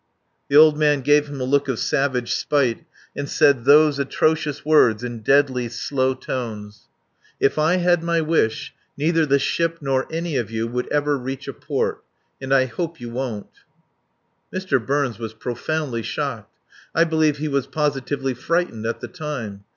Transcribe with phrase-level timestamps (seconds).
[0.49, 5.03] The old man gave him a look of savage spite, and said those atrocious words
[5.03, 6.87] in deadly, slow tones.
[7.39, 11.47] "If I had my wish, neither the ship nor any of you would ever reach
[11.47, 12.03] a port.
[12.41, 13.51] And I hope you won't."
[14.51, 14.83] Mr.
[14.83, 16.51] Burns was profoundly shocked.
[16.95, 19.65] I believe he was positively frightened at the time.